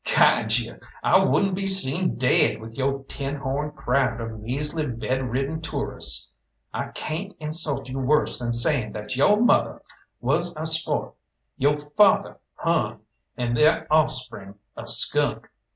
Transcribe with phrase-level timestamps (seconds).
[0.03, 0.79] "Guide you?
[1.03, 6.31] I wouldn't be seen daid with yo' tin horn crowd of measly, bedridden toorists.
[6.73, 9.83] I cayn't insult you worse than saying that yo' mother
[10.19, 11.13] was a sport,
[11.55, 13.01] yo' father hung,
[13.37, 15.47] and their offspring a skunk.